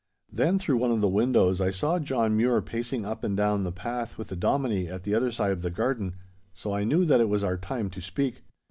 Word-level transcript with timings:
Then 0.33 0.57
through 0.57 0.77
one 0.77 0.89
of 0.89 0.99
the 0.99 1.07
windows 1.07 1.61
I 1.61 1.69
saw 1.69 1.99
John 1.99 2.35
Mure 2.35 2.59
pacing 2.63 3.05
up 3.05 3.23
and 3.23 3.37
down 3.37 3.63
the 3.63 3.71
path 3.71 4.17
with 4.17 4.29
the 4.29 4.35
Dominie 4.35 4.87
at 4.87 5.03
the 5.03 5.13
other 5.13 5.31
side 5.31 5.51
of 5.51 5.61
the 5.61 5.69
garden, 5.69 6.15
so 6.55 6.73
I 6.73 6.83
knew 6.83 7.05
that 7.05 7.21
it 7.21 7.29
was 7.29 7.43
our 7.43 7.55
time 7.55 7.87
to 7.91 8.01
speak. 8.01 8.41